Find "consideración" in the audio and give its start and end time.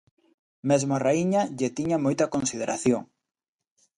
2.35-3.01